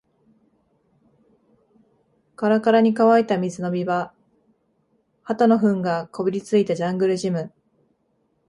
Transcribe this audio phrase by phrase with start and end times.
[2.35, 4.11] カラカラに乾いた水飲み場、
[5.21, 7.53] 鳩の糞がこびりついたジャングルジム